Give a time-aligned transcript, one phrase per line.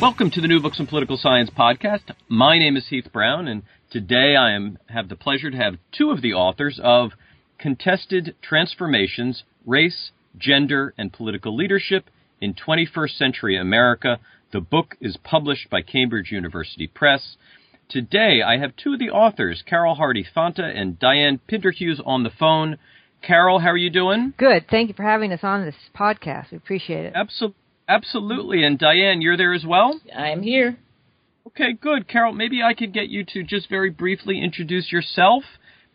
[0.00, 2.10] Welcome to the New Books in Political Science podcast.
[2.28, 6.10] My name is Heath Brown, and today I am, have the pleasure to have two
[6.10, 7.12] of the authors of
[7.58, 12.10] Contested Transformations Race, Gender, and Political Leadership
[12.40, 14.18] in 21st Century America.
[14.52, 17.36] The book is published by Cambridge University Press.
[17.88, 22.30] Today I have two of the authors, Carol Hardy Fanta and Dianne Pinderhughes, on the
[22.30, 22.78] phone.
[23.22, 24.34] Carol, how are you doing?
[24.36, 24.66] Good.
[24.68, 26.50] Thank you for having us on this podcast.
[26.50, 27.12] We appreciate it.
[27.14, 27.56] Absolutely.
[27.88, 28.64] Absolutely.
[28.64, 30.00] And Dianne, you're there as well?
[30.14, 30.78] I'm here.
[31.48, 32.08] Okay, good.
[32.08, 35.44] Carol, maybe I could get you to just very briefly introduce yourself,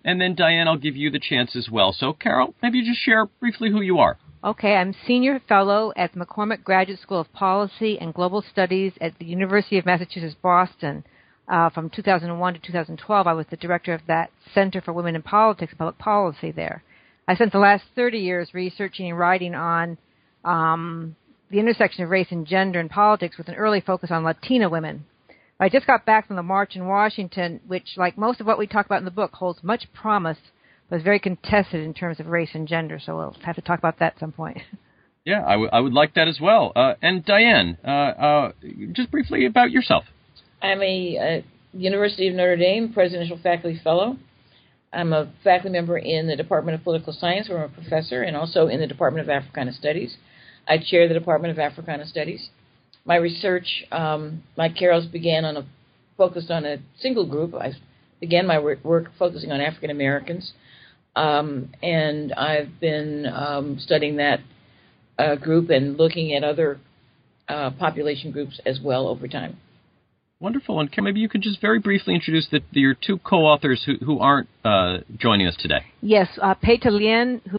[0.06, 1.92] and then Dianne, I'll give you the chance as well.
[1.92, 4.18] So, Carol, maybe just share briefly who you are.
[4.44, 9.26] Okay, I'm Senior Fellow at McCormack Graduate School of Policy and Global Studies at the
[9.26, 11.04] University of Massachusetts Boston.
[11.50, 15.24] Uh, from 2001 to 2012, I was the director of that Center for Women in
[15.24, 16.84] Politics and Public Policy there.
[17.28, 19.98] I spent the last 30 years researching and writing on
[20.46, 21.16] um,
[21.50, 25.06] the intersection of race and gender and politics with an early focus on Latina women.
[25.60, 28.68] I just got back from the march in Washington, which, like most of what we
[28.68, 30.38] talk about in the book, holds much promise,
[30.90, 33.00] but is very contested in terms of race and gender.
[33.04, 34.60] So we'll have to talk about that at some point.
[35.26, 36.72] Yeah, I, w- I would like that as well.
[36.76, 38.52] Uh, and Dianne, uh, uh,
[38.94, 40.06] just briefly about yourself.
[40.62, 44.18] I'm a University of Notre Dame Presidential Faculty Fellow.
[44.92, 48.36] I'm a faculty member in the Department of Political Science, where I'm a professor, and
[48.36, 50.18] also in the Department of Africana Studies.
[50.70, 52.50] I chair the Department of Africana Studies.
[53.04, 55.66] My research, um, like Carol's, began on a
[56.16, 57.56] focused on a single group.
[57.56, 57.72] I
[58.20, 60.54] began my work focusing on African Americans,
[61.16, 64.42] um, and I've been um, studying that
[65.18, 66.80] uh, group and looking at other
[67.48, 69.58] uh, population groups as well over time.
[70.40, 70.80] Wonderful.
[70.80, 74.20] And maybe you could just very briefly introduce the, the, your two co-authors who, who
[74.20, 75.82] aren't uh, joining us today.
[76.02, 77.58] Yes, uh, Pei-te Lien, who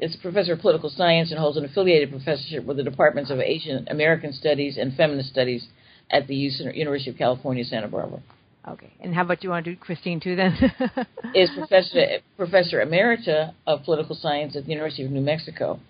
[0.00, 3.38] is a professor of political science and holds an affiliated professorship with the Departments of
[3.38, 5.66] Asian American Studies and Feminist Studies
[6.10, 8.20] at the University of California, Santa Barbara.
[8.66, 8.92] Okay.
[9.00, 10.56] And how about you want to do Christine too then?
[11.34, 15.80] is professor professor emerita of political science at the University of New Mexico.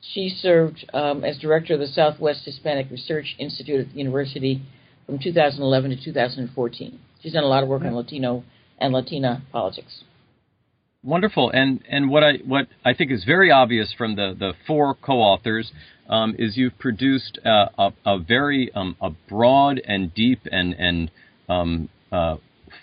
[0.00, 4.62] She served um, as director of the Southwest Hispanic Research Institute at the university
[5.04, 6.98] from 2011 to 2014.
[7.22, 8.44] She's done a lot of work on Latino
[8.78, 10.02] and Latina politics.
[11.02, 14.94] Wonderful, and and what I what I think is very obvious from the the four
[14.94, 15.70] co-authors
[16.08, 21.10] um, is you've produced a, a, a very um, a broad and deep and and
[21.48, 22.36] um, uh,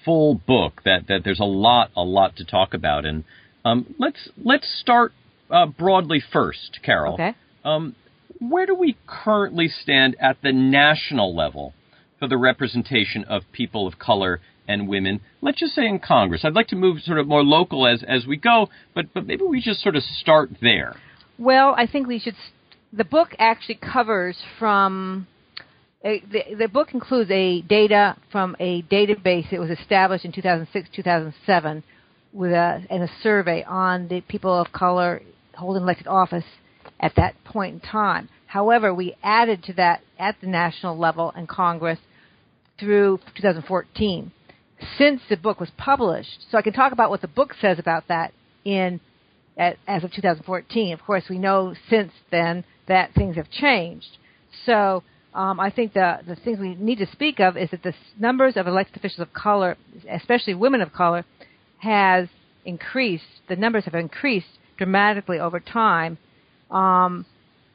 [0.06, 3.24] full book that that there's a lot a lot to talk about, and
[3.66, 5.12] um, let's let's start
[5.50, 7.16] uh, broadly first, Carol.
[7.16, 7.36] Okay.
[7.66, 7.96] Um,
[8.40, 11.74] where do we currently stand at the national level
[12.20, 16.42] for the representation of people of color and women, let's just say in Congress.
[16.44, 19.44] I'd like to move sort of more local as as we go, but but maybe
[19.44, 20.96] we just sort of start there.
[21.38, 22.36] Well, I think we should.
[22.92, 25.28] The book actually covers from.
[26.06, 30.90] A, the, the book includes a data from a database that was established in 2006
[30.94, 31.82] 2007
[32.34, 35.22] with a and a survey on the people of color
[35.56, 36.44] holding elected office
[37.00, 38.28] at that point in time.
[38.48, 42.00] However, we added to that at the national level and Congress
[42.80, 44.32] through 2014
[44.98, 46.46] since the book was published.
[46.52, 48.34] So I can talk about what the book says about that
[48.66, 49.00] in
[49.58, 50.94] as of 2014.
[50.94, 54.18] Of course, we know since then that things have changed.
[54.66, 57.94] So um, I think the the things we need to speak of is that the
[58.20, 59.78] numbers of elected officials of color,
[60.10, 61.26] especially women of color,
[61.80, 62.28] has
[62.66, 63.24] increased.
[63.50, 66.18] The numbers have increased dramatically over time,
[66.72, 67.26] um,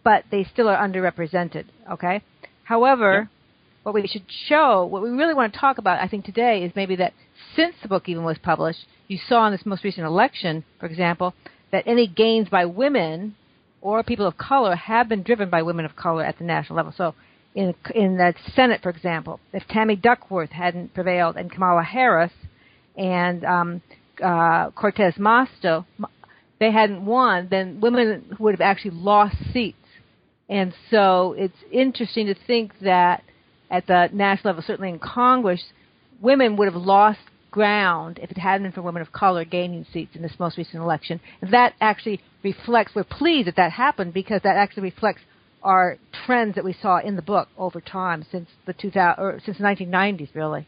[0.04, 1.64] but they still are underrepresented.
[1.92, 2.22] Okay.
[2.64, 3.30] However,
[3.82, 6.72] what we should show, what we really want to talk about, I think, today is
[6.74, 7.14] maybe that
[7.56, 11.34] since the book even was published, you saw in this most recent election, for example,
[11.72, 13.36] that any gains by women
[13.80, 16.92] or people of color have been driven by women of color at the national level.
[16.96, 17.14] So
[17.54, 22.32] in in the Senate, for example, if Tammy Duckworth hadn't prevailed and Kamala Harris
[22.96, 23.82] and um,
[24.22, 25.84] uh, Cortez Masto,
[26.58, 29.76] they hadn't won, then women would have actually lost seats.
[30.48, 33.22] And so it's interesting to think that
[33.70, 35.62] at the national level, certainly in Congress,
[36.20, 37.20] women would have lost
[37.50, 40.82] ground if it hadn't been for women of color gaining seats in this most recent
[40.82, 41.20] election.
[41.40, 45.22] And that actually reflects, we're pleased that that happened because that actually reflects
[45.62, 49.58] our trends that we saw in the book over time since the 2000 or since
[49.58, 50.66] the 1990s, really.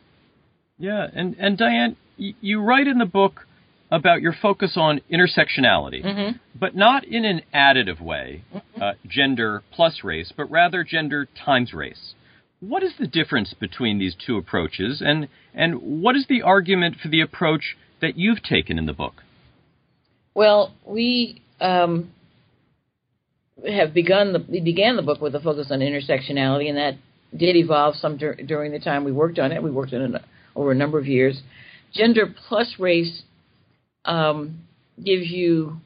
[0.79, 3.47] Yeah, and and Dianne, you write in the book
[3.91, 6.37] about your focus on intersectionality, mm-hmm.
[6.59, 8.83] but not in an additive way, mm-hmm.
[8.83, 12.15] uh, gender plus race, but rather gender times race.
[12.61, 17.09] What is the difference between these two approaches, and and what is the argument for
[17.09, 19.23] the approach that you've taken in the book?
[20.35, 22.13] Well, we um,
[23.67, 26.95] have begun the we began the book with a focus on intersectionality, and that
[27.35, 29.63] did evolve some dur- during the time we worked on it.
[29.63, 30.23] We worked on it
[30.55, 31.41] over a number of years.
[31.95, 33.23] Gender plus race
[34.05, 34.61] um,
[35.03, 35.81] gives you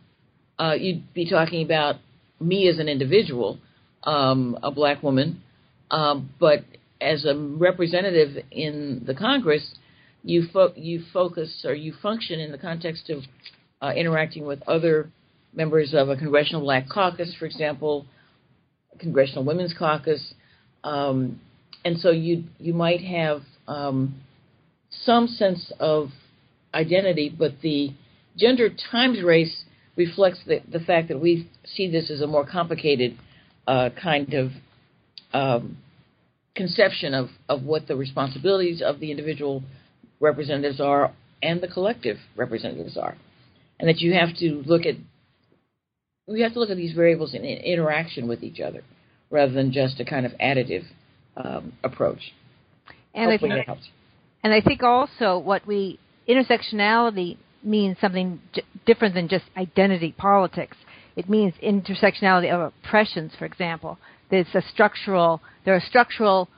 [0.59, 1.97] uh, you'd be talking about
[2.41, 3.59] me as an individual,
[4.03, 5.43] um, a black woman,
[5.90, 6.64] um, but
[7.00, 9.75] as a representative in the Congress,
[10.22, 13.22] you fo- you focus or you function in the context of
[13.82, 15.10] uh, interacting with other
[15.54, 18.06] members of a congressional black caucus, for example,
[18.98, 20.34] congressional women's caucus,
[20.82, 21.40] um,
[21.84, 24.14] and so you you might have um,
[25.04, 26.08] some sense of
[26.72, 27.92] identity, but the
[28.37, 29.64] gender times race
[29.96, 33.16] reflects the, the fact that we see this as a more complicated
[33.66, 34.50] uh, kind of
[35.34, 35.76] um,
[36.54, 39.62] conception of, of what the responsibilities of the individual
[40.20, 43.16] representatives are and the collective representatives are.
[43.78, 44.94] And that you have to look at
[46.26, 48.82] we have to look at these variables in, in interaction with each other
[49.31, 50.84] rather than just a kind of additive
[51.37, 52.32] um, approach.
[53.12, 53.88] And Hopefully I think, that helps.
[54.42, 55.98] And I think also what we
[56.28, 60.76] intersectionality means something j- different than just identity politics.
[61.16, 63.98] It means intersectionality of oppressions, for example.
[64.31, 65.41] There's a structural.
[65.65, 66.49] There are structural.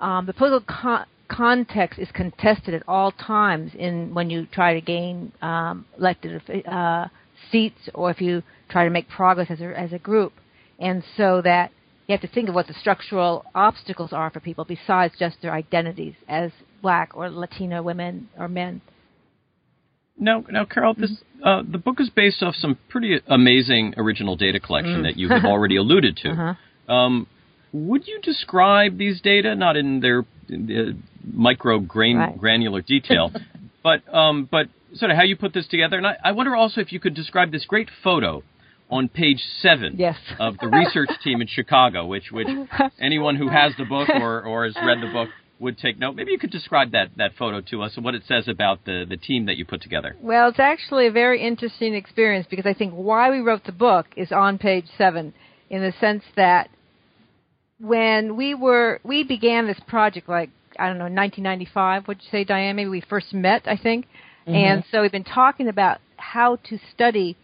[0.00, 4.80] Um, the political con- context is contested at all times in when you try to
[4.80, 7.06] gain um, elected uh,
[7.50, 10.32] seats or if you try to make progress as a, as a group,
[10.78, 11.70] and so that
[12.06, 15.52] you have to think of what the structural obstacles are for people besides just their
[15.52, 16.50] identities as
[16.82, 18.82] black or Latino women or men.
[20.16, 24.60] Now, now, Carol, this uh, the book is based off some pretty amazing original data
[24.60, 25.02] collection mm.
[25.04, 26.30] that you have already alluded to.
[26.30, 26.54] Uh-huh.
[26.88, 27.26] Um,
[27.72, 30.96] would you describe these data, not in their the
[31.32, 32.38] micro grain, right.
[32.38, 33.32] granular detail,
[33.82, 35.96] but um, but sort of how you put this together?
[35.96, 38.42] And I, I wonder also if you could describe this great photo
[38.90, 40.16] on page seven yes.
[40.38, 42.48] of the research team in Chicago, which which
[43.00, 45.28] anyone who has the book or, or has read the book
[45.58, 46.14] would take note.
[46.14, 49.04] Maybe you could describe that, that photo to us and what it says about the,
[49.08, 50.16] the team that you put together.
[50.20, 54.06] Well, it's actually a very interesting experience because I think why we wrote the book
[54.16, 55.32] is on page seven,
[55.70, 56.68] in the sense that
[57.80, 62.04] when we were we began this project like I don't know 1995.
[62.06, 62.74] What'd you say, Dianne?
[62.74, 64.06] Maybe we first met, I think.
[64.46, 64.54] Mm-hmm.
[64.54, 67.36] And so we've been talking about how to study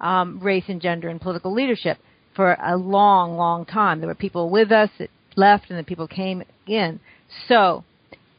[0.00, 1.98] um, race and gender and political leadership
[2.34, 4.00] for a long, long time.
[4.00, 7.00] There were people with us that left, and then people came in.
[7.48, 7.84] So,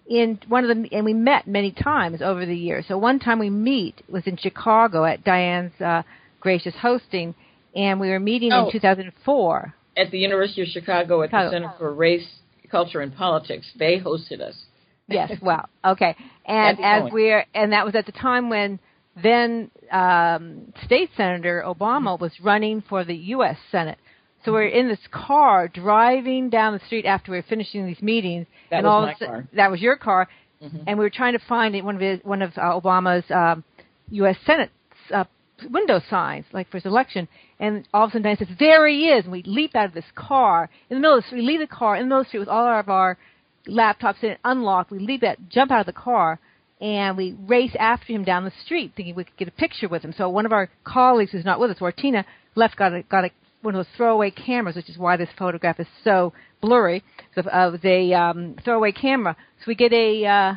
[0.07, 2.85] in one of the and we met many times over the years.
[2.87, 6.01] So one time we meet was in Chicago at Dianne's uh,
[6.39, 7.35] gracious hosting,
[7.75, 8.65] and we were meeting Oh.
[8.65, 9.73] in 2004.
[9.97, 12.27] At the University of Chicago at the Center for Race,
[12.71, 14.55] Culture, and Politics, they hosted us.
[15.07, 17.13] Yes, well, okay, and as going.
[17.13, 18.79] we're and that was at the time when
[19.21, 23.57] then um, State Senator Obama was running for the U.S.
[23.71, 23.97] Senate.
[24.45, 28.45] So we're in this car driving down the street after we were finishing these meetings,
[28.69, 29.47] That and was all my of a sudden- car.
[29.53, 30.29] that was your car,
[30.63, 30.83] Mhm.
[30.87, 33.63] and we were trying to find one of his, one of uh, Obama's um,
[34.11, 34.37] U.S.
[34.45, 34.69] Senate
[35.11, 35.25] uh,
[35.69, 37.27] window signs, like for his election.
[37.59, 39.93] And all of a sudden, Dianne says, "There he is!" And we leap out of
[39.93, 41.41] this car in the middle of the street.
[41.41, 43.17] We leave the car in the middle of the street with all of our
[43.67, 44.91] laptops in it, unlocked.
[44.91, 46.39] We leap out, jump out of the car,
[46.81, 50.03] and we race after him down the street, thinking we could get a picture with
[50.03, 50.13] him.
[50.17, 52.25] So one of our colleagues who's not with us, Martina,
[52.55, 55.79] left got a, got a, one of those throwaway cameras, which is why this photograph
[55.79, 57.03] is so blurry.
[57.35, 60.25] So uh, with a um, throwaway camera, so we get a.
[60.25, 60.53] Uh,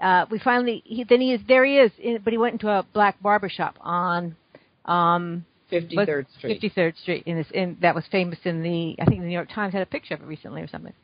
[0.00, 2.68] uh, we finally he, then he is there he is in, but he went into
[2.68, 4.36] a black barber shop on
[4.84, 6.62] um 53rd Street.
[6.62, 9.50] 53rd Street in this in that was famous in the I think the New York
[9.52, 10.94] Times had a picture of it recently or something.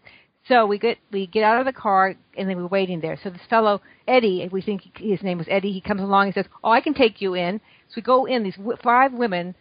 [0.49, 3.19] So we get we get out of the car and then we're waiting there.
[3.23, 6.35] So this fellow Eddie, we think he, his name was Eddie, he comes along and
[6.35, 8.43] says, "Oh, I can take you in." So we go in.
[8.43, 9.55] These w- five women,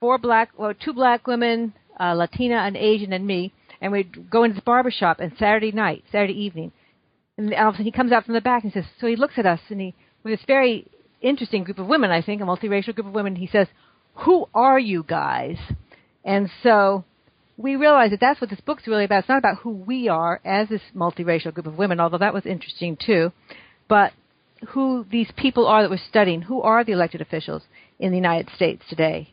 [0.00, 4.44] four black, well, two black women, uh, Latina, an Asian, and me, and we go
[4.44, 5.20] into this barber shop.
[5.20, 6.72] And Saturday night, Saturday evening,
[7.38, 9.16] and all of a sudden he comes out from the back and says, so he
[9.16, 10.86] looks at us and he, with this very
[11.20, 13.68] interesting group of women, I think, a multiracial group of women, he says,
[14.14, 15.58] who are you guys?
[16.24, 17.04] And so
[17.56, 19.20] we realize that that's what this book's really about.
[19.20, 22.46] It's not about who we are as this multiracial group of women, although that was
[22.46, 23.32] interesting too,
[23.88, 24.12] but
[24.68, 26.42] who these people are that we're studying.
[26.42, 27.62] Who are the elected officials
[27.98, 29.30] in the United States today?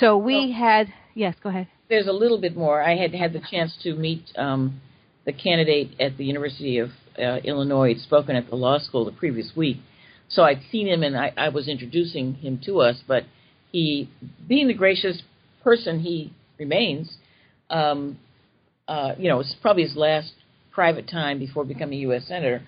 [0.00, 1.68] So we had, yes, go ahead.
[1.88, 2.82] there's a little bit more.
[2.82, 4.80] I had had the chance to meet um,
[5.24, 7.88] the candidate at the University of uh, Illinois.
[7.88, 9.78] He'd spoken at the law school the previous week,
[10.28, 13.02] so I'd seen him and I, I was introducing him to us.
[13.06, 13.24] But
[13.72, 14.08] he,
[14.48, 15.22] being the gracious
[15.62, 17.16] person he remains,
[17.70, 18.18] um,
[18.86, 20.32] uh, you know, it's probably his last
[20.72, 22.26] private time before becoming a U.S.
[22.26, 22.62] senator.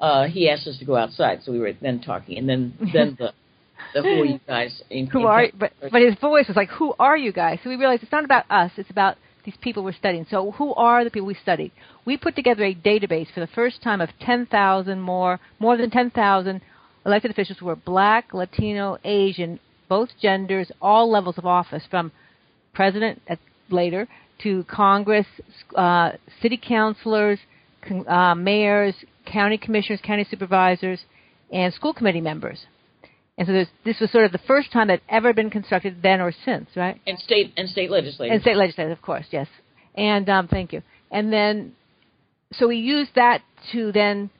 [0.00, 3.16] Uh, he asked us to go outside, so we were then talking, and then then
[3.18, 3.32] the
[3.94, 4.82] the who are you guys?
[4.90, 5.46] In, who in are?
[5.58, 8.24] But but his voice was like, "Who are you guys?" So we realized it's not
[8.24, 10.26] about us; it's about these people we're studying.
[10.30, 11.72] So who are the people we studied?
[12.04, 16.60] We put together a database for the first time of 10,000 more, more than 10,000
[17.04, 19.58] elected officials who were black, Latino, Asian,
[19.88, 22.12] both genders, all levels of office, from
[22.72, 23.38] president at,
[23.70, 24.08] later
[24.42, 25.26] to Congress,
[25.76, 27.38] uh, city councilors,
[27.86, 28.94] con- uh, mayors,
[29.26, 31.00] county commissioners, county supervisors,
[31.52, 32.66] and school committee members.
[33.38, 36.32] And so this was sort of the first time that ever been constructed then or
[36.44, 37.00] since, right?
[37.06, 38.34] And state and state legislators.
[38.34, 39.48] And state legislators, of course, yes.
[39.94, 40.82] And um, thank you.
[41.10, 41.72] And then,
[42.52, 44.30] so we used that to then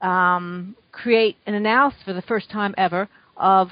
[0.00, 3.70] um, create an analysis for the first time ever of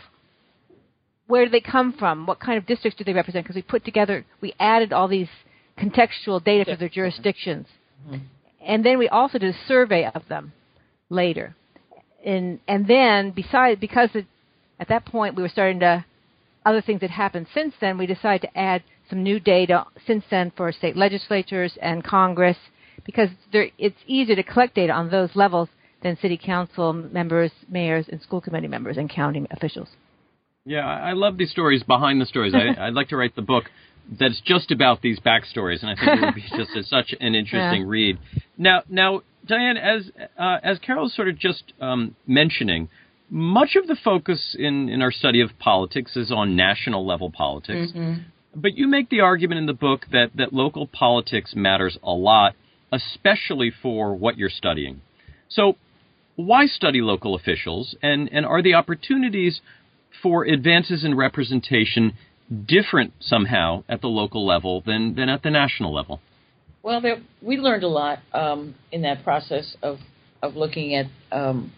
[1.27, 3.45] where do they come from, what kind of districts do they represent?
[3.45, 5.29] Because we put together, we added all these
[5.79, 7.67] contextual data for their jurisdictions,
[8.05, 8.25] mm-hmm.
[8.67, 10.53] and then we also did a survey of them
[11.09, 11.55] later.
[12.27, 14.27] And and then besides because it,
[14.81, 16.05] at that point we were starting to
[16.67, 17.99] other things that happened since then.
[17.99, 22.57] We decided to add some new data since then for state legislatures and Congress
[23.05, 25.69] because it's easier to collect data on those levels
[26.03, 29.89] than city council members, mayors, and school committee members and county officials.
[30.65, 32.55] Yeah, I love these stories behind the stories.
[32.55, 33.65] I, would like to write the book
[34.19, 37.35] that's just about these backstories, and I think it would be just a, such an
[37.35, 37.89] interesting yeah.
[37.89, 38.19] read.
[38.59, 42.89] Now, now, Dianne, as uh, as Carol was sort of just um, mentioning,
[43.31, 47.93] much of the focus in, in our study of politics is on national level politics.
[47.93, 48.23] Mm-hmm.
[48.55, 52.57] But you make the argument in the book that, that local politics matters a lot,
[52.93, 55.03] especially for what you're studying.
[55.49, 55.77] So,
[56.35, 59.61] why study local officials, and, and are the opportunities
[60.23, 62.15] for advances in representation
[62.67, 66.21] different somehow at the local level than, than at the national level?
[66.83, 69.99] Well, there, we learned a lot um, in that process of,
[70.43, 71.73] of looking at um,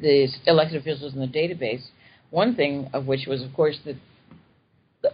[0.00, 1.82] the elected officials in the database.
[2.30, 3.96] One thing of which was, of course, that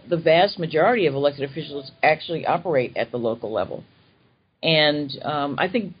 [0.09, 3.83] the vast majority of elected officials actually operate at the local level.
[4.61, 5.93] And um, I think,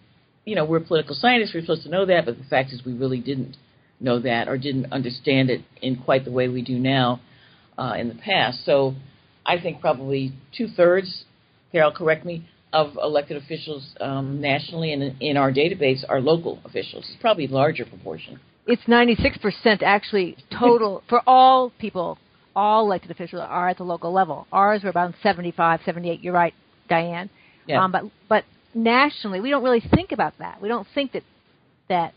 [0.45, 2.93] you know, we're political scientists, we're supposed to know that, but the fact is we
[2.93, 3.55] really didn't
[3.99, 7.21] know that or didn't understand it in quite the way we do now
[7.77, 8.65] uh, in the past.
[8.65, 8.93] So
[9.45, 11.23] I think probably two thirds,
[11.71, 17.05] Carol, correct me, of elected officials um, nationally and in our database are local officials.
[17.09, 22.17] It's probably a larger proportion it's 96% actually total for all people,
[22.55, 24.47] all elected officials are at the local level.
[24.51, 26.21] Ours were about 75, 78.
[26.21, 26.53] You're right,
[26.89, 27.29] Dianne.
[27.65, 27.83] Yeah.
[27.83, 30.61] Um, but but nationally, we don't really think about that.
[30.61, 31.23] We don't think that
[31.89, 32.13] that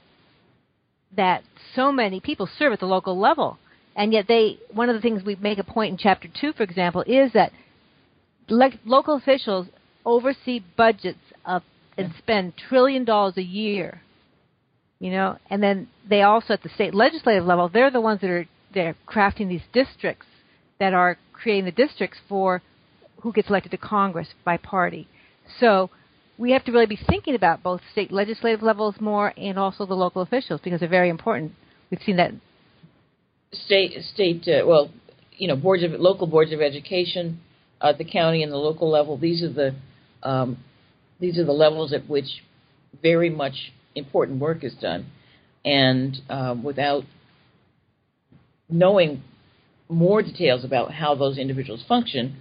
[1.17, 1.43] that
[1.75, 3.59] so many people serve at the local level,
[3.97, 4.59] and yet they.
[4.73, 7.53] One of the things we make a point in chapter two, for example, is that
[8.49, 9.67] le- local officials
[10.05, 11.63] oversee budgets of
[11.99, 14.01] and spend trillion dollars a year
[15.01, 18.31] you know, and then they also at the state legislative level, they're the ones that
[18.31, 20.27] are they're crafting these districts
[20.79, 22.63] that are creating the districts for
[23.23, 25.09] who gets elected to Congress by party.
[25.59, 25.91] So
[26.39, 29.95] we have to really be thinking about both state legislative levels more and also the
[29.95, 31.53] local officials because they're very important.
[31.91, 32.33] We've seen that.
[33.53, 34.91] State, state, uh, well,
[35.37, 37.41] you know, boards of local boards of education
[37.83, 39.17] at the county and the local level.
[39.17, 39.75] These are the
[40.23, 40.59] um,
[41.19, 42.43] these are the levels at which
[43.03, 45.07] very much important work is done,
[45.65, 47.05] and uh, without
[48.69, 49.23] knowing
[49.89, 52.37] more details about how those individuals function,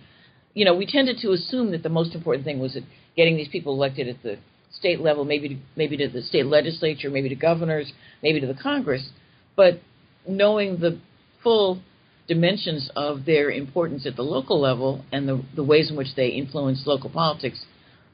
[0.54, 2.78] you know, we tended to assume that the most important thing was
[3.16, 4.38] getting these people elected at the
[4.72, 7.92] state level, maybe to, maybe to the state legislature, maybe to governors,
[8.22, 9.10] maybe to the Congress,
[9.56, 9.80] but
[10.28, 11.00] knowing the
[11.44, 11.82] full
[12.28, 16.28] dimensions of their importance at the local level and the, the ways in which they
[16.28, 17.66] influence local politics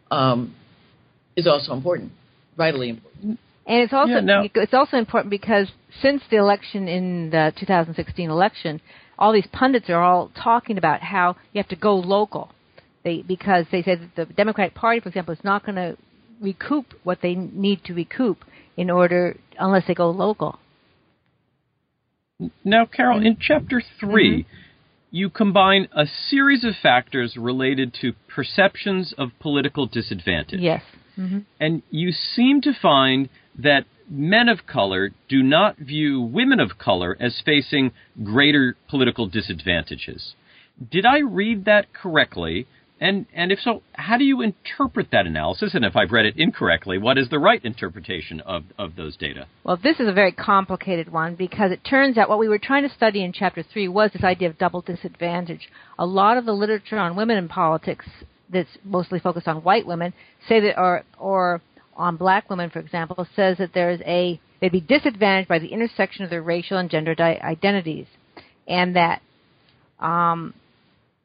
[0.09, 0.55] um,
[1.35, 2.11] is also important
[2.57, 3.39] vitally important.
[3.67, 4.47] And it's also yeah, no.
[4.53, 5.71] it's also important because
[6.01, 8.79] since the election in the 2016 election,
[9.17, 12.51] all these pundits are all talking about how you have to go local.
[13.03, 15.97] They because they said that the Democratic Party, for example, is not going to
[16.41, 18.43] recoup what they need to recoup
[18.77, 20.59] in order unless they go local.
[22.63, 24.49] Now, Carol, in chapter 3 mm-hmm.
[25.09, 30.59] you combine a series of factors related to perceptions of political disadvantage.
[30.59, 30.81] Yes.
[31.17, 31.39] Mm-hmm.
[31.59, 37.17] And you seem to find that men of color do not view women of color
[37.19, 37.91] as facing
[38.23, 40.35] greater political disadvantages.
[40.91, 42.67] Did I read that correctly?
[42.99, 45.73] And and if so, how do you interpret that analysis?
[45.73, 49.47] And if I've read it incorrectly, what is the right interpretation of, of those data?
[49.65, 52.87] Well, this is a very complicated one because it turns out what we were trying
[52.87, 55.69] to study in chapter three was this idea of double disadvantage.
[55.99, 58.05] A lot of the literature on women in politics
[58.49, 60.13] that's mostly focused on white women
[60.47, 61.61] say that or or
[61.95, 66.23] on black women, for example, says that there's a they'd be disadvantaged by the intersection
[66.23, 68.07] of their racial and gender di- identities,
[68.67, 69.21] and that
[69.99, 70.53] um,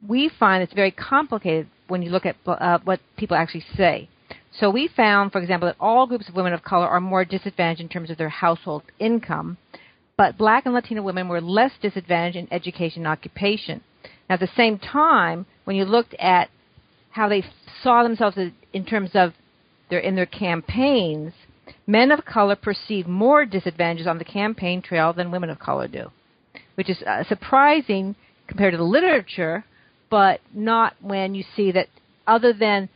[0.07, 4.09] we find it's very complicated when you look at uh, what people actually say.
[4.53, 7.81] So we found, for example, that all groups of women of color are more disadvantaged
[7.81, 9.59] in terms of their household income,
[10.17, 13.83] but black and Latino women were less disadvantaged in education and occupation.
[14.29, 16.51] Now, at the same time, when you looked at
[17.11, 17.45] how they
[17.83, 18.37] saw themselves
[18.73, 19.33] in terms of
[19.89, 21.33] their in their campaigns,
[21.87, 26.11] men of color perceive more disadvantages on the campaign trail than women of color do,
[26.75, 28.15] which is uh, surprising
[28.47, 29.65] compared to the literature
[30.11, 31.87] but not when you see that
[32.27, 32.89] other than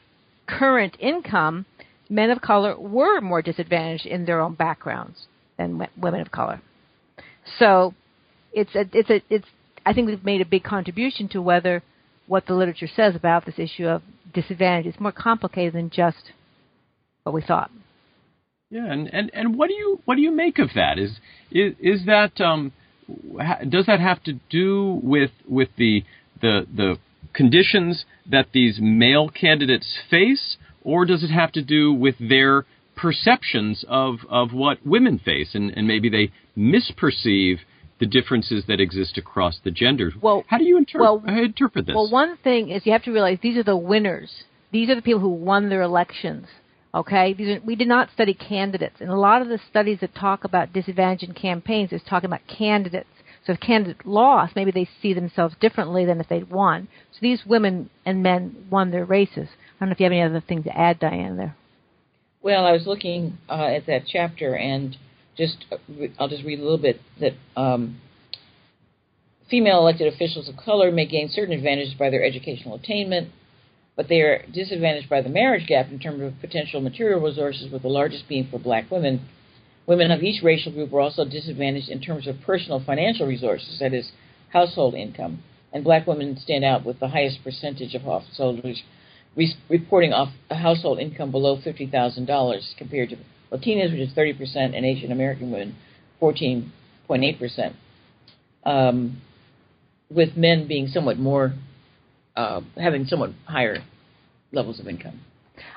[0.47, 1.65] current income,
[2.11, 6.61] men of color were more disadvantaged in their own backgrounds than women of color.
[7.59, 7.95] So
[8.53, 9.47] it's a, it's a, it's
[9.87, 11.83] I think we've made a big contribution to whether
[12.27, 14.03] what the literature says about this issue of
[14.33, 16.33] disadvantage is more complicated than just
[17.23, 17.71] what we thought.
[18.71, 20.99] Yeah, and, and, and what do you what do you make of that?
[20.99, 21.19] Is
[21.51, 22.73] is, is that um,
[23.69, 26.03] does that have to do with with the
[26.41, 26.99] the the
[27.35, 32.65] conditions that these male candidates face, or does it have to do with their
[32.97, 37.59] perceptions of, of what women face, and, and maybe they misperceive
[38.05, 40.13] the differences that exist across the genders?
[40.21, 41.95] Well, how do you inter- well, interpret this?
[41.95, 44.45] Well, one thing is you have to realize these are the winners.
[44.73, 46.47] These are the people who won their elections.
[46.95, 50.15] Okay, These are, we did not study candidates, and a lot of the studies that
[50.15, 53.09] talk about disadvantage in campaigns is talking about candidates.
[53.45, 56.89] So if candidate lost, maybe they see themselves differently than if they'd won.
[57.13, 59.49] So these women and men won their races.
[59.49, 61.37] I don't know if you have any other things to add, Dianne.
[61.37, 61.57] There.
[62.43, 64.97] Well, I was looking uh, at that chapter, and
[65.37, 65.77] just uh,
[66.19, 68.01] I'll just read a little bit that um,
[69.51, 73.31] female elected officials of color may gain certain advantages by their educational attainment,
[73.97, 77.83] but they are disadvantaged by the marriage gap in terms of potential material resources, with
[77.83, 79.29] the largest being for black women
[79.87, 83.93] Women of each racial group were also disadvantaged in terms of personal financial resources, that
[83.93, 84.13] is,
[84.51, 85.43] household income.
[85.73, 88.83] And black women stand out with the highest percentage of householders
[89.37, 93.17] re- reporting off a household income below $50,000 compared to
[93.55, 95.77] Latinas, which is 30%, and Asian American women,
[96.21, 97.75] 14.8%.
[98.65, 99.21] Um,
[100.11, 101.53] with men being somewhat more,
[102.37, 103.85] uh, having somewhat higher
[104.53, 105.21] levels of income.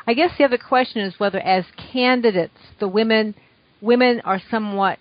[0.08, 3.36] I guess the other question is whether, as candidates, the women–
[3.82, 5.00] women are somewhat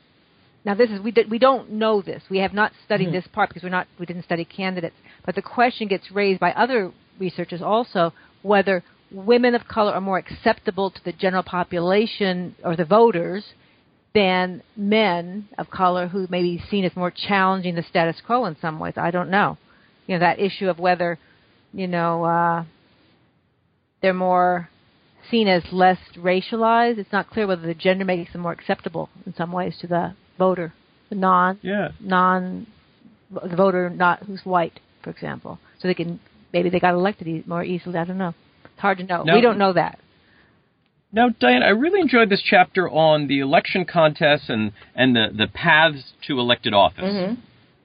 [0.65, 2.25] now this is we did, we don't know this.
[2.29, 3.15] We have not studied mm-hmm.
[3.15, 4.97] this part because we're not we didn't study candidates.
[5.25, 8.12] But the question gets raised by other researchers also
[8.43, 13.45] whether women of color are more acceptable to the general population or the voters
[14.14, 18.57] than men of color who may be seen as more challenging the status quo in
[18.61, 18.95] some ways.
[18.97, 19.59] I don't know.
[20.07, 21.19] You know that issue of whether
[21.73, 22.64] you know uh,
[24.01, 24.71] they're more
[25.31, 26.99] seen as less racialized.
[26.99, 30.14] It's not clear whether the gender makes them more acceptable in some ways to the
[30.38, 30.73] voter,
[31.11, 31.88] the non yeah.
[32.01, 32.66] non
[33.31, 35.59] the voter not who's white, for example.
[35.79, 36.21] So they can
[36.53, 37.99] maybe they got elected more easily.
[37.99, 38.35] I don't know.
[38.77, 39.23] It's hard to know.
[39.23, 39.99] Now, we don't know that.
[41.11, 45.47] Now, Dianne, I really enjoyed this chapter on the election contests and and the the
[45.47, 47.05] paths to elected office.
[47.05, 47.41] Mm-hmm.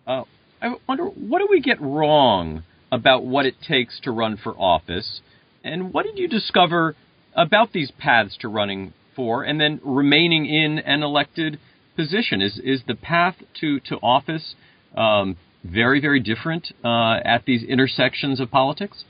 [0.06, 0.23] Uh,
[0.62, 5.21] I wonder what do we get wrong about what it takes to run for office,
[5.63, 6.97] and what did you discover
[7.34, 11.58] about these paths to running for and then remaining in an elected
[11.95, 12.41] position?
[12.41, 14.56] Is is the path to to office
[14.93, 19.06] um, very very different uh, at these intersections of politics?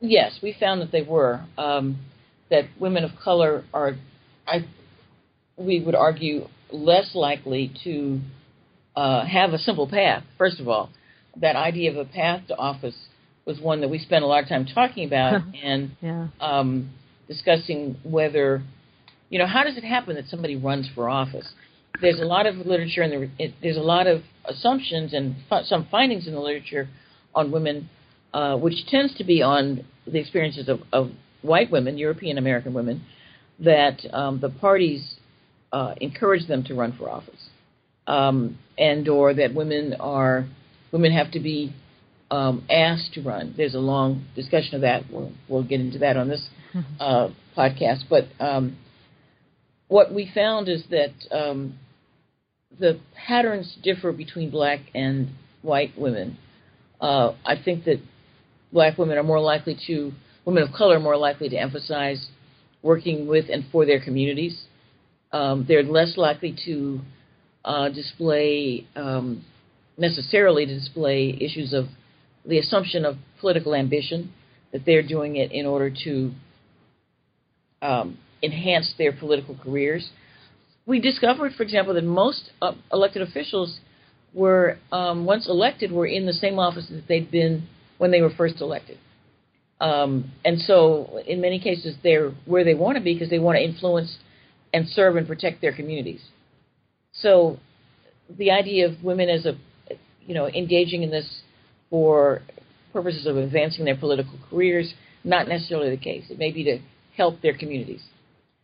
[0.00, 1.44] Yes, we found that they were.
[1.56, 1.98] Um,
[2.50, 3.96] that women of color are,
[4.46, 4.66] I,
[5.56, 8.20] we would argue, less likely to
[8.96, 10.24] uh, have a simple path.
[10.36, 10.90] First of all,
[11.36, 12.96] that idea of a path to office
[13.44, 16.28] was one that we spent a lot of time talking about and yeah.
[16.40, 16.90] um,
[17.26, 18.62] discussing whether,
[19.30, 21.48] you know, how does it happen that somebody runs for office?
[22.00, 26.26] There's a lot of literature and the, there's a lot of assumptions and some findings
[26.26, 26.88] in the literature
[27.34, 27.88] on women,
[28.32, 31.10] uh, which tends to be on the experiences of, of
[31.42, 33.04] white women, European American women,
[33.60, 35.16] that um, the parties
[35.72, 37.48] uh, encourage them to run for office,
[38.06, 40.46] um, and or that women are
[40.92, 41.74] women have to be
[42.30, 43.54] um, asked to run.
[43.56, 45.04] There's a long discussion of that.
[45.10, 46.46] We'll, we'll get into that on this
[47.00, 48.04] uh, podcast.
[48.08, 48.78] But um,
[49.88, 51.78] what we found is that um,
[52.78, 55.28] the patterns differ between black and
[55.62, 56.38] white women.
[57.00, 58.00] Uh, I think that
[58.72, 60.12] black women are more likely to,
[60.44, 62.28] women of color are more likely to emphasize
[62.82, 64.64] working with and for their communities.
[65.32, 67.00] Um, they're less likely to
[67.64, 69.44] uh, display, um,
[69.96, 71.86] necessarily to display issues of
[72.46, 74.32] the assumption of political ambition,
[74.72, 76.32] that they're doing it in order to
[77.82, 80.08] um, enhance their political careers.
[80.86, 83.78] We discovered, for example, that most uh, elected officials
[84.32, 88.30] were, um, once elected, were in the same office that they'd been when they were
[88.30, 88.98] first elected.
[89.80, 93.56] Um, and so, in many cases, they're where they want to be because they want
[93.56, 94.16] to influence
[94.72, 96.20] and serve and protect their communities.
[97.12, 97.58] So,
[98.36, 99.56] the idea of women as a,
[100.26, 101.42] you know, engaging in this
[101.90, 102.42] for
[102.92, 104.92] purposes of advancing their political careers,
[105.24, 106.24] not necessarily the case.
[106.28, 106.80] It may be to
[107.16, 108.02] help their communities.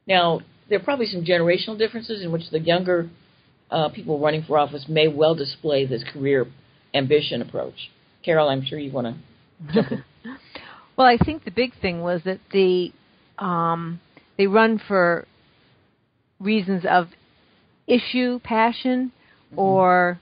[0.07, 3.09] Now, there are probably some generational differences in which the younger
[3.71, 6.47] uh, people running for office may well display this career
[6.93, 7.91] ambition approach.
[8.25, 9.15] Carol, I'm sure you want to
[10.97, 12.93] well, I think the big thing was that the
[13.39, 14.01] um,
[14.37, 15.27] they run for
[16.41, 17.09] reasons of
[17.87, 19.13] issue, passion,
[19.51, 19.59] mm-hmm.
[19.59, 20.21] or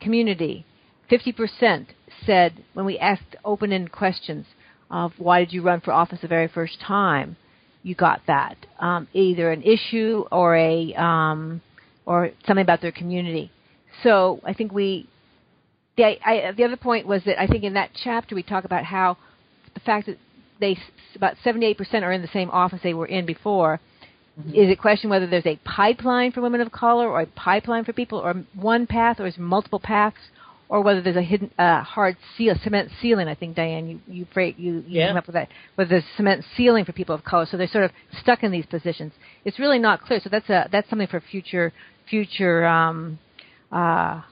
[0.00, 0.64] community.
[1.08, 1.88] Fifty percent
[2.24, 4.46] said when we asked open-ended questions
[4.90, 7.36] of why did you run for office the very first time,
[7.82, 11.60] you got that um, either an issue or a um,
[12.06, 13.50] or something about their community.
[14.02, 15.08] So I think we
[15.96, 18.84] the I, the other point was that I think in that chapter we talk about
[18.84, 19.16] how
[19.74, 20.18] the fact that
[20.60, 20.78] they
[21.14, 23.80] about 78% are in the same office they were in before.
[24.38, 24.50] Mm-hmm.
[24.50, 27.92] Is it question whether there's a pipeline for women of color or a pipeline for
[27.92, 30.18] people or one path or is multiple paths
[30.70, 33.26] or whether there's a hidden uh, hard seal, cement ceiling.
[33.26, 35.08] I think Dianne, you you you, you yeah.
[35.08, 35.48] came up with that.
[35.74, 38.66] Whether there's cement ceiling for people of color, so they're sort of stuck in these
[38.66, 39.12] positions.
[39.44, 40.20] It's really not clear.
[40.20, 41.72] So that's a that's something for future
[42.08, 43.18] future um,
[43.72, 44.22] uh,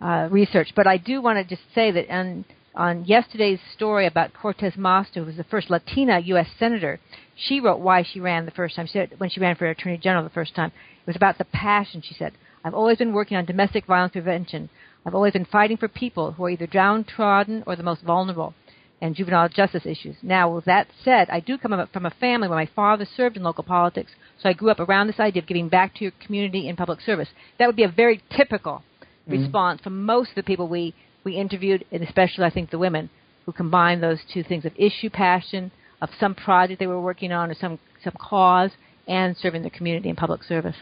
[0.00, 0.72] uh, research.
[0.74, 5.14] But I do want to just say that on on yesterday's story about Cortez Masto,
[5.14, 6.48] who was the first Latina U.S.
[6.58, 7.00] senator,
[7.34, 8.86] she wrote why she ran the first time.
[8.86, 11.46] She said when she ran for attorney general the first time, it was about the
[11.46, 12.02] passion.
[12.02, 12.32] She said,
[12.64, 14.68] "I've always been working on domestic violence prevention.
[15.06, 18.54] I've always been fighting for people who are either downtrodden or the most vulnerable
[19.00, 20.16] and juvenile justice issues.
[20.22, 23.42] Now, with that said, I do come from a family where my father served in
[23.42, 26.68] local politics, so I grew up around this idea of giving back to your community
[26.68, 27.28] in public service.
[27.58, 28.82] That would be a very typical
[29.28, 29.42] mm-hmm.
[29.42, 33.10] response from most of the people we, we interviewed, and especially, I think, the women
[33.44, 35.70] who combine those two things of issue passion,
[36.02, 38.70] of some project they were working on, or some, some cause,
[39.06, 40.76] and serving the community in public service.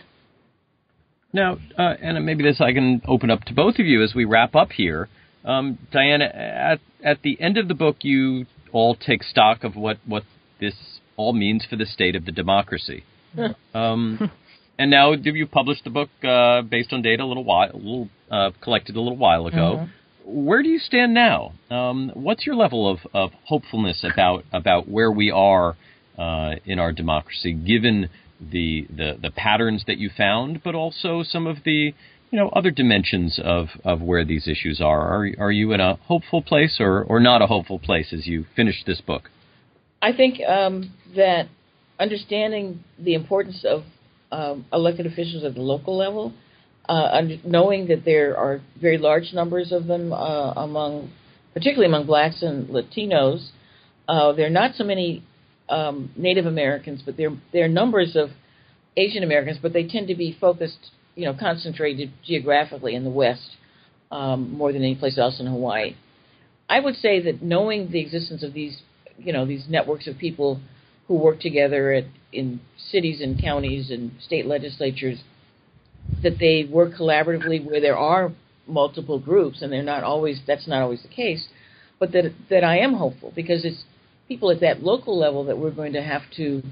[1.33, 4.24] Now, uh, and maybe this I can open up to both of you as we
[4.24, 5.09] wrap up here.
[5.44, 9.98] Um, Diana, at, at the end of the book, you all take stock of what,
[10.07, 10.22] what
[10.61, 10.74] this
[11.16, 13.04] all means for the state of the democracy.
[13.74, 14.30] um,
[14.79, 18.09] and now you published the book uh, based on data a little while, a little,
[18.31, 19.77] uh, collected a little while ago.
[19.79, 20.47] Mm-hmm.
[20.47, 21.53] Where do you stand now?
[21.71, 25.77] Um, what's your level of, of hopefulness about about where we are
[26.19, 28.09] uh, in our democracy, given
[28.41, 31.93] the, the the patterns that you found, but also some of the
[32.31, 35.03] you know other dimensions of, of where these issues are.
[35.03, 38.47] Are are you in a hopeful place or, or not a hopeful place as you
[38.57, 39.31] finish this book?
[40.01, 41.49] I think um, that
[42.01, 43.85] understanding the importance of
[44.35, 46.33] um, elected officials at the local level,
[46.88, 51.11] uh, knowing that there are very large numbers of them uh, among,
[51.55, 53.51] particularly among blacks and Latinos,
[54.09, 55.23] uh, there are not so many
[55.68, 58.31] um, Native Americans, but there there are numbers of
[58.97, 63.49] Asian Americans, but they tend to be focused, you know, concentrated geographically in the West
[64.11, 65.94] um, more than any place else in Hawaii.
[66.68, 68.83] I would say that knowing the existence of these,
[69.16, 70.61] you know, these networks of people
[71.09, 75.19] who work together at, in cities and counties and state legislatures,
[76.23, 78.33] that they work collaboratively where there are
[78.67, 81.47] multiple groups, and they're not always that's not always the case,
[81.99, 83.85] but that that I am hopeful because it's
[84.29, 86.62] people at that local level that we're going to have to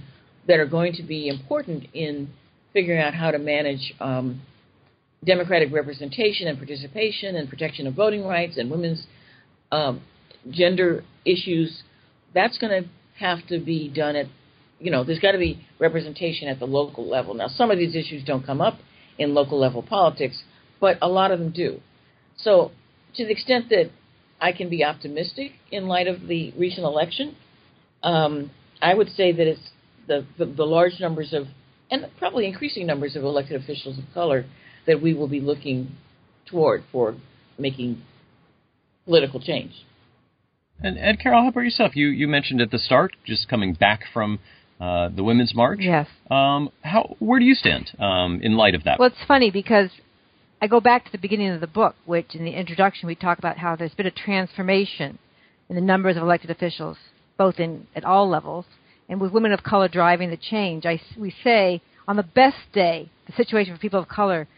[0.49, 2.29] that are going to be important in
[2.73, 4.41] figuring out how to manage um,
[5.25, 9.07] democratic representation and participation and protection of voting rights and women's
[9.71, 10.03] um,
[10.51, 11.83] gender issues.
[12.35, 14.27] That's going to have to be done at,
[14.79, 17.35] you know, there's got to be representation at the local level.
[17.35, 18.79] Now, some of these issues don't come up
[19.19, 20.43] in local level politics,
[20.81, 21.81] but a lot of them do.
[22.37, 22.73] So,
[23.17, 23.91] to the extent that
[24.41, 27.37] I can be optimistic in light of the recent election,
[28.03, 29.71] um, I would say that it's
[30.09, 31.47] the, the, the large numbers of,
[31.91, 34.47] and probably increasing numbers of elected officials of color
[34.87, 35.93] that we will be looking
[36.47, 37.15] toward for
[37.59, 38.03] making
[39.05, 39.73] political change.
[40.83, 41.95] And Ed Carol, how about yourself?
[41.95, 44.41] You you mentioned at the start just coming back from
[44.81, 45.79] uh, the Women's March.
[45.81, 46.09] Yes.
[46.31, 48.99] Um, how where do you stand um, in light of that?
[48.99, 49.91] Well, it's funny because
[50.61, 53.39] I go back to the beginning of the book, which in the introduction we talk
[53.39, 55.19] about how there's been a transformation
[55.69, 56.97] in the numbers of elected officials,
[57.39, 58.65] both in at all levels,
[59.09, 60.85] and with women of color driving the change.
[60.85, 64.49] I, we say on the best day, the situation for people of color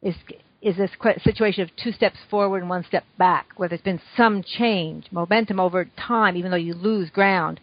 [0.00, 0.14] is
[0.62, 0.90] is this
[1.24, 5.58] situation of two steps forward and one step back, where there's been some change, momentum
[5.58, 7.60] over time, even though you lose ground.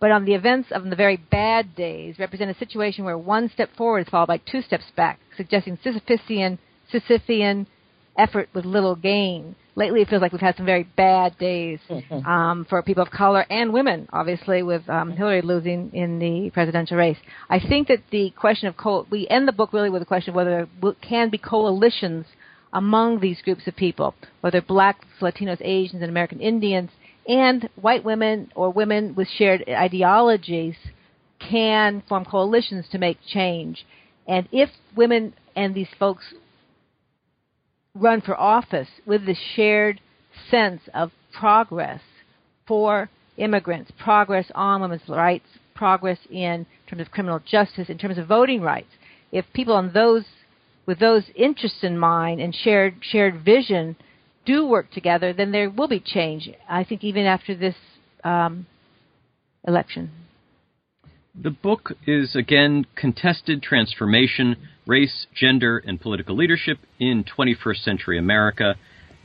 [0.00, 3.70] But on the events of the very bad days represent a situation where one step
[3.76, 6.58] forward is followed by two steps back, suggesting Sisyphean,
[6.92, 7.66] Sisyphean
[8.18, 9.54] effort with little gain.
[9.76, 12.26] Lately, it feels like we've had some very bad days mm-hmm.
[12.26, 16.96] um, for people of color and women, obviously, with um, Hillary losing in the presidential
[16.96, 17.16] race.
[17.48, 20.30] I think that the question of co- we end the book really with the question
[20.30, 22.26] of whether there can be coalitions
[22.72, 26.90] among these groups of people, whether blacks, Latinos, Asians, and American Indians,
[27.28, 30.76] and white women or women with shared ideologies
[31.38, 33.86] can form coalitions to make change.
[34.26, 36.34] And if women and these folks
[37.94, 40.00] run for office with the shared
[40.50, 42.00] sense of progress
[42.66, 48.26] for immigrants, progress on women's rights, progress in terms of criminal justice, in terms of
[48.26, 48.90] voting rights.
[49.32, 50.24] If people on those
[50.90, 53.94] with those interests in mind and shared shared vision
[54.44, 56.50] do work together, then there will be change.
[56.68, 57.76] I think even after this
[58.24, 58.66] um,
[59.68, 60.10] election.
[61.40, 68.74] The book is again Contested Transformation Race, Gender, and Political Leadership in 21st Century America.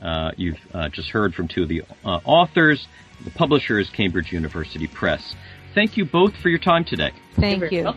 [0.00, 2.86] Uh, you've uh, just heard from two of the uh, authors.
[3.24, 5.34] The publisher is Cambridge University Press.
[5.74, 7.10] Thank you both for your time today.
[7.34, 7.92] Thank you.